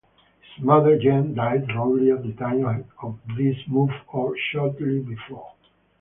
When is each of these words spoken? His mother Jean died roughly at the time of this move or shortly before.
His 0.55 0.65
mother 0.65 0.97
Jean 0.97 1.35
died 1.35 1.75
roughly 1.75 2.09
at 2.09 2.23
the 2.23 2.33
time 2.33 2.83
of 3.03 3.19
this 3.37 3.55
move 3.67 3.91
or 4.11 4.35
shortly 4.51 4.99
before. 5.01 5.51